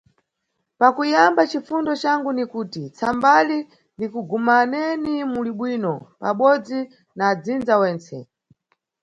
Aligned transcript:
Pakuyamba, 0.79 1.41
cifundo 1.51 1.91
cangu 2.01 2.29
ni 2.37 2.43
kuti 2.53 2.83
tsambali 2.95 3.57
likugumaneni 3.99 5.13
muli 5.33 5.51
bwino 5.57 5.93
pabodzi 6.21 6.79
na 7.17 7.23
adzinza 7.31 7.73
wentse. 7.81 8.17